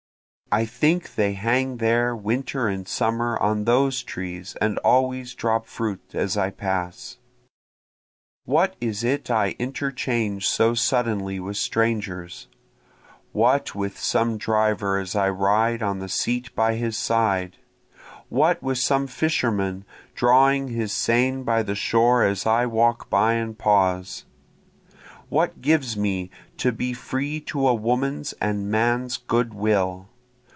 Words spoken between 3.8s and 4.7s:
trees